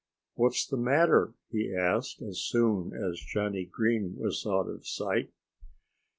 "What's 0.33 0.65
the 0.65 0.77
matter?" 0.77 1.35
he 1.51 1.75
asked, 1.75 2.23
as 2.23 2.41
soon 2.41 2.91
as 2.91 3.19
Johnnie 3.21 3.65
Green 3.65 4.15
was 4.17 4.47
out 4.47 4.67
of 4.67 4.87
sight. 4.87 5.31